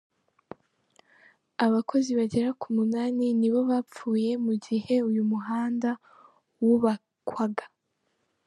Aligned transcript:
Abakozi 1.65 2.11
bagera 2.19 2.49
ku 2.61 2.67
munani 2.77 3.27
nibo 3.39 3.59
bapfuye 3.71 4.31
mu 4.45 4.53
gihe 4.65 4.95
uyu 5.09 5.23
muhanda 5.31 5.89
wubakwaga. 6.63 7.65